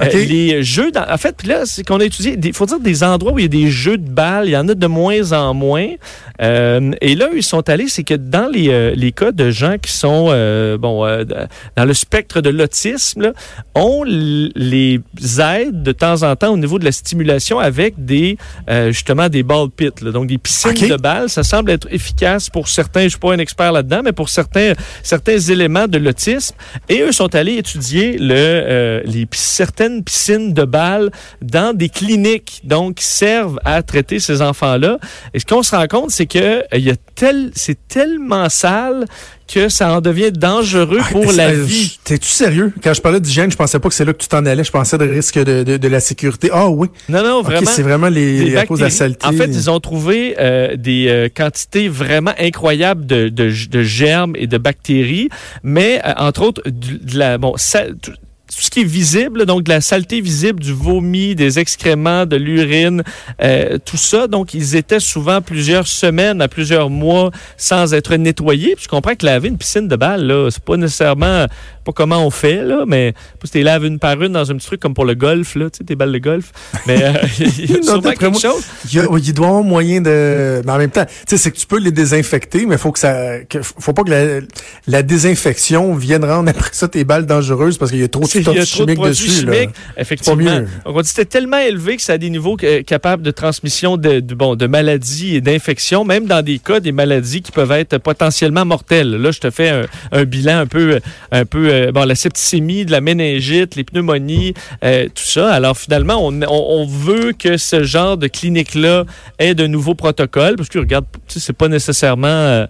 euh, 0.00 0.04
les 0.26 0.62
jeux, 0.62 0.90
dans, 0.90 1.06
en 1.10 1.16
fait, 1.18 1.34
puis 1.36 1.48
là, 1.48 1.62
c'est 1.64 1.82
qu'on 1.86 2.00
a 2.00 2.04
étudié, 2.04 2.38
il 2.42 2.52
faut 2.52 2.66
dire 2.66 2.80
des 2.80 3.02
endroits 3.02 3.32
où 3.32 3.38
il 3.38 3.42
y 3.42 3.44
a 3.44 3.48
des 3.48 3.70
jeux 3.70 3.98
de 3.98 4.08
balles, 4.10 4.48
il 4.48 4.52
y 4.52 4.56
en 4.56 4.68
a 4.68 4.74
de 4.74 4.86
moins 4.86 5.32
en 5.32 5.54
moins. 5.54 5.88
Euh, 6.40 6.92
et 7.00 7.14
là, 7.16 7.28
ils 7.34 7.42
sont 7.42 7.68
allés, 7.68 7.88
c'est 7.88 8.02
que 8.04 8.14
dans 8.14 8.48
les, 8.50 8.68
euh, 8.70 8.92
les 8.94 9.12
cas 9.12 9.30
de 9.32 9.50
gens 9.50 9.76
qui 9.80 9.92
sont 9.92 10.28
euh, 10.30 10.78
bon 10.78 11.04
euh, 11.04 11.24
dans 11.76 11.84
le 11.84 11.92
spectre 11.94 12.40
de 12.40 12.48
l'autisme, 12.50 13.20
là, 13.22 13.32
on 13.74 14.02
les 14.04 15.00
aide 15.38 15.82
de 15.82 15.92
temps 15.92 16.22
en 16.22 16.34
temps 16.36 16.52
au 16.52 16.56
niveau 16.56 16.78
de 16.78 16.84
la 16.84 16.92
stimulation 16.92 17.58
avec 17.58 18.02
des 18.02 18.36
euh, 18.68 18.90
justement 18.92 19.28
des 19.28 19.42
ball 19.42 19.68
pits, 19.70 19.90
là, 20.02 20.12
donc 20.12 20.26
des 20.28 20.38
piscines 20.38 20.70
de 20.88 20.96
balles. 20.96 21.28
Ça 21.28 21.42
semble 21.42 21.70
être 21.70 21.86
efficace 21.90 22.48
pour 22.48 22.68
certains. 22.68 23.04
Je 23.04 23.08
suis 23.10 23.18
pas 23.18 23.32
un 23.34 23.38
expert 23.38 23.72
là-dedans, 23.72 24.00
mais 24.04 24.12
pour 24.12 24.28
certains 24.28 24.72
certains 25.02 25.38
éléments 25.38 25.88
de 25.88 25.98
l'autisme. 25.98 26.54
Et 26.88 27.00
eux 27.02 27.12
sont 27.12 27.34
allés 27.34 27.56
étudier 27.56 28.16
le 28.18 28.34
euh, 28.34 29.00
les 29.04 29.26
pi- 29.26 29.38
certaines 29.80 30.04
piscines 30.04 30.52
de 30.52 30.64
balles 30.64 31.10
dans 31.40 31.74
des 31.74 31.88
cliniques, 31.88 32.60
donc 32.64 32.96
qui 32.96 33.04
servent 33.04 33.58
à 33.64 33.82
traiter 33.82 34.20
ces 34.20 34.42
enfants-là. 34.42 34.98
Et 35.32 35.40
ce 35.40 35.46
qu'on 35.46 35.62
se 35.62 35.74
rend 35.74 35.86
compte, 35.86 36.10
c'est 36.10 36.26
que 36.26 36.38
euh, 36.38 36.62
il 36.74 36.84
y 36.84 36.90
a 36.90 36.96
tel 37.14 37.50
c'est 37.54 37.78
tellement 37.88 38.50
sale 38.50 39.06
que 39.52 39.68
ça 39.68 39.92
en 39.94 40.00
devient 40.00 40.30
dangereux 40.32 41.00
pour 41.10 41.24
Ah, 41.30 41.32
la 41.32 41.52
vie. 41.54 41.98
T'es-tu 42.04 42.28
sérieux? 42.28 42.72
Quand 42.84 42.94
je 42.94 43.00
parlais 43.00 43.20
d'hygiène, 43.20 43.50
je 43.50 43.56
pensais 43.56 43.78
pas 43.80 43.88
que 43.88 43.94
c'est 43.94 44.04
là 44.04 44.12
que 44.12 44.18
tu 44.18 44.28
t'en 44.28 44.44
allais. 44.46 44.62
Je 44.62 44.70
pensais 44.70 44.96
de 44.98 45.04
risque 45.04 45.38
de, 45.38 45.64
de, 45.64 45.76
de 45.76 45.88
la 45.88 45.98
sécurité. 46.00 46.50
Ah 46.52 46.68
oui. 46.68 46.88
Non, 47.08 47.24
non, 47.24 47.42
vraiment. 47.42 47.68
c'est 47.68 47.82
vraiment 47.82 48.08
les, 48.08 48.56
à 48.56 48.66
cause 48.66 48.78
de 48.78 48.84
la 48.84 48.90
saleté. 48.90 49.26
En 49.26 49.32
fait, 49.32 49.46
ils 49.46 49.70
ont 49.70 49.80
trouvé 49.80 50.36
euh, 50.38 50.76
des 50.76 51.06
euh, 51.08 51.28
quantités 51.34 51.88
vraiment 51.88 52.34
incroyables 52.38 53.06
de, 53.06 53.28
de, 53.28 53.82
germes 53.82 54.34
et 54.36 54.46
de 54.46 54.58
bactéries, 54.58 55.30
mais 55.64 56.00
euh, 56.04 56.12
entre 56.18 56.42
autres, 56.42 56.62
de 56.66 57.18
la, 57.18 57.38
bon, 57.38 57.54
ça, 57.56 57.84
tout- 58.54 58.60
ce 58.60 58.70
qui 58.70 58.80
est 58.80 58.84
visible, 58.84 59.46
donc 59.46 59.62
de 59.64 59.70
la 59.70 59.80
saleté 59.80 60.20
visible, 60.20 60.60
du 60.60 60.72
vomi, 60.72 61.34
des 61.34 61.58
excréments, 61.58 62.26
de 62.26 62.36
l'urine, 62.36 63.02
euh, 63.42 63.78
tout 63.84 63.96
ça. 63.96 64.26
Donc, 64.26 64.54
ils 64.54 64.76
étaient 64.76 65.00
souvent 65.00 65.40
plusieurs 65.40 65.86
semaines 65.86 66.40
à 66.42 66.48
plusieurs 66.48 66.90
mois 66.90 67.30
sans 67.56 67.94
être 67.94 68.14
nettoyés. 68.16 68.74
Puis 68.76 68.84
je 68.84 68.88
comprends 68.88 69.14
que 69.14 69.24
laver 69.24 69.48
une 69.48 69.58
piscine 69.58 69.88
de 69.88 69.96
balle, 69.96 70.26
là, 70.26 70.48
c'est 70.50 70.62
pas 70.64 70.76
nécessairement 70.76 71.46
pas 71.90 71.94
comment 71.94 72.26
on 72.26 72.30
fait, 72.30 72.62
là, 72.64 72.84
mais 72.86 73.14
tu 73.42 73.58
les 73.58 73.62
laves 73.64 73.84
une 73.84 73.98
par 73.98 74.20
une 74.22 74.32
dans 74.32 74.50
un 74.50 74.56
petit 74.56 74.66
truc 74.66 74.80
comme 74.80 74.94
pour 74.94 75.04
le 75.04 75.14
golf, 75.14 75.54
là, 75.56 75.70
tu 75.70 75.78
sais, 75.78 75.84
tes 75.84 75.94
balles 75.96 76.12
de 76.12 76.18
golf. 76.18 76.52
Mais 76.86 77.02
euh, 77.02 77.12
il 77.38 77.70
y 77.70 77.78
a 77.78 77.82
sûrement 77.82 78.02
quelque 78.10 78.26
moi, 78.26 78.40
chose. 78.40 78.62
Il, 78.90 78.94
y 78.96 79.00
a- 79.00 79.06
il 79.18 79.34
doit 79.34 79.46
y 79.46 79.48
avoir 79.48 79.62
moyen 79.64 80.00
de. 80.00 80.62
Mais 80.64 80.72
en 80.72 80.78
même 80.78 80.90
temps, 80.90 81.04
tu 81.04 81.12
sais, 81.28 81.36
c'est 81.36 81.50
que 81.50 81.56
tu 81.58 81.66
peux 81.66 81.78
les 81.78 81.92
désinfecter, 81.92 82.66
mais 82.66 82.78
faut 82.78 82.92
que 82.92 82.98
ça. 82.98 83.40
que- 83.48 83.60
faut 83.62 83.92
pas 83.92 84.02
que 84.04 84.10
la, 84.10 84.40
la 84.86 85.02
désinfection 85.02 85.94
vienne 85.94 86.24
rendre 86.24 86.50
après 86.50 86.70
ça 86.72 86.88
tes 86.88 87.04
balles 87.04 87.26
dangereuses 87.26 87.78
parce 87.78 87.90
qu'il 87.90 88.00
y 88.00 88.04
a 88.04 88.08
trop 88.08 88.22
de 88.24 88.28
Il 88.34 88.42
y 88.42 88.58
a 88.58 88.64
stuff 88.64 88.76
trop 88.76 88.84
de 88.84 88.90
chimique 88.90 88.96
produits 88.96 89.26
dessus. 89.28 89.46
là. 89.46 89.52
chimiques, 89.54 89.70
effectivement. 89.96 90.60
on 90.84 90.92
dit 90.92 91.02
que 91.02 91.08
c'était 91.08 91.24
tellement 91.24 91.58
élevé 91.58 91.96
que 91.96 92.02
ça 92.02 92.14
a 92.14 92.18
des 92.18 92.30
niveaux 92.30 92.56
euh, 92.62 92.82
capables 92.82 93.22
de 93.22 93.30
transmission 93.30 93.96
de, 93.96 94.20
de, 94.20 94.34
bon, 94.34 94.56
de 94.56 94.66
maladies 94.66 95.36
et 95.36 95.40
d'infections, 95.40 96.04
même 96.04 96.26
dans 96.26 96.42
des 96.42 96.58
cas 96.58 96.80
des 96.80 96.92
maladies 96.92 97.42
qui 97.42 97.52
peuvent 97.52 97.72
être 97.72 97.98
potentiellement 97.98 98.64
mortelles. 98.64 99.10
Là, 99.16 99.30
je 99.30 99.40
te 99.40 99.50
fais 99.50 99.68
un, 99.68 99.82
un 100.12 100.24
bilan 100.24 100.58
un 100.60 100.66
peu, 100.66 101.00
un 101.32 101.44
peu, 101.44 101.72
euh, 101.80 101.92
bon, 101.92 102.04
la 102.04 102.14
septicémie, 102.14 102.84
de 102.84 102.90
la 102.90 103.00
méningite, 103.00 103.76
les 103.76 103.84
pneumonies, 103.84 104.54
euh, 104.84 105.06
tout 105.06 105.24
ça. 105.24 105.52
Alors 105.52 105.76
finalement, 105.76 106.26
on, 106.26 106.40
on, 106.42 106.86
veut 106.86 107.32
que 107.32 107.56
ce 107.56 107.82
genre 107.82 108.16
de 108.16 108.26
clinique-là 108.26 109.04
ait 109.38 109.54
de 109.54 109.66
nouveaux 109.66 109.94
protocoles, 109.94 110.56
parce 110.56 110.68
que 110.68 110.78
regarde, 110.78 111.06
c'est 111.28 111.52
pas 111.52 111.68
nécessairement 111.68 112.66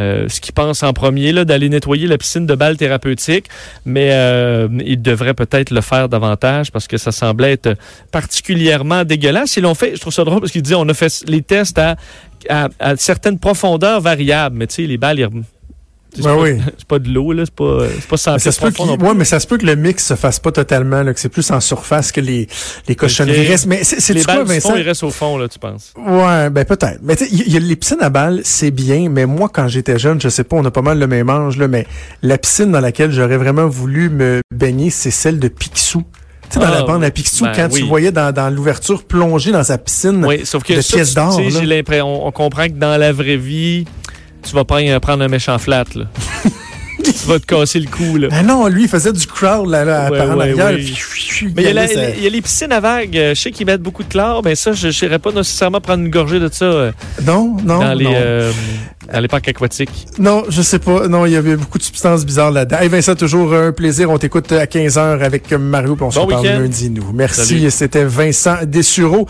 euh, 0.00 0.28
ce 0.28 0.40
qu'ils 0.40 0.54
pensent 0.54 0.82
en 0.82 0.92
premier, 0.92 1.32
là, 1.32 1.44
d'aller 1.44 1.68
nettoyer 1.68 2.06
la 2.06 2.18
piscine 2.18 2.46
de 2.46 2.54
balles 2.54 2.76
thérapeutiques, 2.76 3.46
mais 3.84 4.08
ils 4.84 5.00
devraient 5.00 5.34
peut-être 5.34 5.70
le 5.70 5.80
faire 5.80 6.08
davantage 6.08 6.72
parce 6.72 6.86
que 6.86 6.96
ça 6.96 7.12
semblait 7.12 7.52
être 7.52 7.76
particulièrement 8.10 9.04
dégueulasse. 9.04 9.56
Ils 9.56 9.62
l'ont 9.62 9.74
fait, 9.74 9.94
je 9.96 10.00
trouve 10.00 10.12
ça 10.12 10.24
drôle 10.24 10.40
parce 10.40 10.52
qu'ils 10.52 10.62
disent 10.62 10.74
on 10.74 10.88
a 10.88 10.94
fait 10.94 11.24
les 11.26 11.42
tests 11.42 11.78
à, 11.78 11.96
à, 12.48 12.96
certaines 12.96 13.38
profondeurs 13.38 14.00
variables, 14.00 14.56
mais 14.56 14.66
tu 14.66 14.74
sais, 14.74 14.82
les 14.82 14.98
balles, 14.98 15.18
ils 15.18 15.28
c'est 16.14 16.22
Ben 16.22 16.34
pas, 16.36 16.42
oui. 16.42 16.58
c'est 16.78 16.86
pas 16.86 16.98
de 16.98 17.08
l'eau, 17.08 17.32
là, 17.32 17.44
c'est 17.44 17.54
pas, 17.54 17.86
c'est 18.00 18.08
pas 18.08 18.16
100 18.16 18.32
Mais 18.34 18.38
ça, 18.38 18.52
se 18.52 18.60
peut 18.60 18.72
ouais, 19.06 19.14
mais 19.14 19.24
ça 19.24 19.40
se 19.40 19.46
peut 19.46 19.58
que 19.58 19.66
le 19.66 19.76
mix 19.76 20.06
se 20.06 20.14
fasse 20.14 20.38
pas 20.38 20.52
totalement, 20.52 21.02
là, 21.02 21.14
que 21.14 21.20
c'est 21.20 21.28
plus 21.28 21.50
en 21.50 21.60
surface 21.60 22.12
que 22.12 22.20
les, 22.20 22.48
les 22.88 22.94
cochonneries 22.94 23.46
restent. 23.46 23.66
Mais 23.66 23.84
c'est 23.84 24.00
c'est 24.00 24.12
les 24.14 24.20
du 24.20 24.26
quoi, 24.26 24.36
balles 24.36 24.44
du 24.46 24.52
Vincent? 24.52 24.68
fond, 24.70 24.76
ils 24.76 24.82
restent 24.82 25.02
au 25.04 25.10
fond, 25.10 25.38
là, 25.38 25.48
tu 25.48 25.58
penses? 25.58 25.92
Ouais, 25.96 26.50
ben 26.50 26.64
peut-être. 26.64 26.98
Mais 27.02 27.16
tu 27.16 27.24
sais, 27.26 27.30
il 27.32 27.52
y, 27.52 27.56
a 27.56 27.60
les 27.60 27.76
piscines 27.76 28.00
à 28.02 28.10
balles, 28.10 28.40
c'est 28.44 28.70
bien, 28.70 29.08
mais 29.08 29.26
moi, 29.26 29.48
quand 29.52 29.68
j'étais 29.68 29.98
jeune, 29.98 30.20
je 30.20 30.28
sais 30.28 30.44
pas, 30.44 30.56
on 30.56 30.64
a 30.64 30.70
pas 30.70 30.82
mal 30.82 30.98
le 30.98 31.06
même 31.06 31.30
âge, 31.30 31.56
là, 31.56 31.68
mais 31.68 31.86
la 32.22 32.38
piscine 32.38 32.70
dans 32.72 32.80
laquelle 32.80 33.10
j'aurais 33.12 33.36
vraiment 33.38 33.66
voulu 33.66 34.10
me 34.10 34.40
baigner, 34.54 34.90
c'est 34.90 35.10
celle 35.10 35.38
de 35.38 35.48
Picsou. 35.48 36.02
Tu 36.50 36.58
sais, 36.58 36.60
dans 36.60 36.66
Ah, 36.70 36.80
la 36.80 36.82
bande 36.82 37.02
à 37.02 37.10
Picsou, 37.10 37.44
ben 37.44 37.52
quand 37.56 37.68
oui. 37.72 37.80
tu 37.80 37.86
voyais 37.86 38.12
dans, 38.12 38.30
dans 38.32 38.50
l'ouverture 38.50 39.04
plonger 39.04 39.52
dans 39.52 39.62
sa 39.64 39.78
piscine. 39.78 40.22
Oui, 40.26 40.44
sauf 40.44 40.62
que 40.62 40.74
de 40.74 40.80
ça, 40.82 40.96
pièces 40.96 41.14
d'or, 41.14 41.34
tu 41.38 41.44
sais, 41.44 41.50
là. 41.50 41.60
j'ai 41.60 41.66
l'impression, 41.66 42.06
on, 42.24 42.26
on 42.28 42.32
comprend 42.32 42.66
que 42.66 42.72
dans 42.74 42.98
la 42.98 43.10
vraie 43.12 43.38
vie, 43.38 43.86
tu 44.42 44.54
vas 44.54 44.64
prendre 44.64 45.22
un 45.22 45.28
méchant 45.28 45.58
flat, 45.58 45.84
là. 45.94 46.04
tu 47.04 47.26
vas 47.26 47.38
te 47.40 47.46
casser 47.46 47.80
le 47.80 47.88
cou, 47.88 48.16
là. 48.16 48.28
Ah 48.30 48.42
non, 48.42 48.68
lui, 48.68 48.82
il 48.84 48.88
faisait 48.88 49.12
du 49.12 49.26
crawl 49.26 49.68
là, 49.70 49.84
là, 49.84 50.10
Ouais, 50.10 50.18
par 50.18 50.30
en 50.36 50.40
arrière. 50.40 50.76
puis, 50.76 51.52
Mais 51.56 51.62
il 51.62 51.66
y, 51.66 51.70
a 51.70 51.72
la- 51.72 51.82
allait, 51.82 51.94
ça- 51.94 52.10
il 52.10 52.22
y 52.22 52.26
a 52.26 52.30
les 52.30 52.40
piscines 52.42 52.70
à 52.72 52.80
vagues. 52.80 53.16
euh, 53.16 53.34
Je 53.34 53.40
sais 53.40 53.50
qu'ils 53.50 53.66
mettent 53.66 53.82
beaucoup 53.82 54.02
de 54.04 54.08
chlore, 54.08 54.42
mais 54.44 54.54
ça, 54.54 54.72
je 54.72 54.88
n'irais 54.88 55.18
pas 55.18 55.32
nécessairement 55.32 55.80
prendre 55.80 56.04
une 56.04 56.10
gorgée 56.10 56.38
de 56.38 56.48
ça 56.52 56.64
euh, 56.64 56.92
Non, 57.24 57.56
non, 57.64 57.80
dans, 57.80 57.94
les, 57.94 58.04
non. 58.04 58.12
euh, 58.14 58.52
dans 59.10 59.20
les 59.20 59.28
parcs 59.28 59.48
aquatiques. 59.48 60.06
Non, 60.18 60.44
je 60.48 60.60
sais 60.62 60.78
pas. 60.78 61.08
Non, 61.08 61.24
il 61.26 61.32
y 61.32 61.36
avait 61.36 61.56
beaucoup 61.56 61.78
de 61.78 61.82
substances 61.82 62.24
bizarres 62.26 62.50
là-dedans. 62.50 62.78
Hey 62.80 62.88
Vincent, 62.88 63.14
toujours 63.14 63.54
un 63.54 63.72
plaisir. 63.72 64.10
On 64.10 64.18
t'écoute 64.18 64.50
à 64.52 64.66
15h 64.66 65.22
avec 65.22 65.50
Mario, 65.52 65.96
puis 65.96 66.04
on 66.04 66.10
se 66.10 66.18
Bon 66.18 66.26
reparle 66.26 66.42
week-end. 66.46 66.58
lundi, 66.60 66.90
nous. 66.90 67.04
Merci. 67.14 67.70
C'était 67.70 68.04
Vincent 68.04 68.56
Dessureau. 68.66 69.26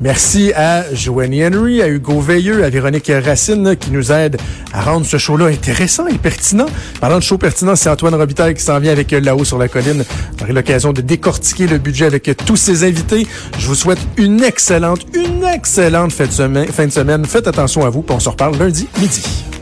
Merci 0.00 0.52
à 0.54 0.84
Joanie 0.92 1.44
Henry, 1.46 1.82
à 1.82 1.88
Hugo 1.88 2.20
Veilleux, 2.20 2.64
à 2.64 2.70
Véronique 2.70 3.10
Racine, 3.24 3.76
qui 3.76 3.90
nous 3.90 4.12
aide 4.12 4.36
à 4.72 4.82
rendre 4.82 5.06
ce 5.06 5.18
show-là 5.18 5.46
intéressant 5.46 6.06
et 6.06 6.18
pertinent. 6.18 6.66
Parlant 7.00 7.18
de 7.18 7.22
show 7.22 7.38
pertinent, 7.38 7.76
c'est 7.76 7.88
Antoine 7.90 8.14
Robitaille 8.14 8.54
qui 8.54 8.62
s'en 8.62 8.78
vient 8.80 8.92
avec 8.92 9.10
Là-haut 9.12 9.44
sur 9.44 9.58
la 9.58 9.68
colline. 9.68 10.04
J'aurai 10.38 10.52
l'occasion 10.52 10.92
de 10.92 11.00
décortiquer 11.00 11.66
le 11.66 11.78
budget 11.78 12.06
avec 12.06 12.30
tous 12.44 12.56
ses 12.56 12.84
invités. 12.84 13.26
Je 13.58 13.66
vous 13.66 13.74
souhaite 13.74 14.00
une 14.16 14.42
excellente, 14.42 15.00
une 15.14 15.44
excellente 15.44 16.12
fin 16.12 16.26
de 16.26 16.32
semaine. 16.32 16.66
Fin 16.68 16.86
de 16.86 16.92
semaine. 16.92 17.24
Faites 17.24 17.46
attention 17.46 17.84
à 17.86 17.90
vous, 17.90 18.02
puis 18.02 18.14
on 18.14 18.20
se 18.20 18.28
reparle 18.28 18.56
lundi 18.58 18.88
midi. 19.00 19.13
Lundi. 19.14 19.53